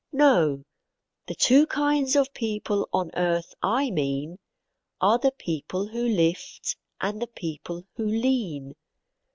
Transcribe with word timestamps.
No; 0.11 0.63
the 1.27 1.35
two 1.35 1.67
kinds 1.67 2.15
of 2.15 2.33
people 2.33 2.89
on 2.91 3.11
earth 3.15 3.53
I 3.61 3.91
mean, 3.91 4.39
Are 4.99 5.19
the 5.19 5.31
people 5.31 5.89
who 5.89 6.01
lift, 6.07 6.75
and 6.99 7.21
the 7.21 7.27
people 7.27 7.85
who 7.97 8.07
lean. 8.07 8.73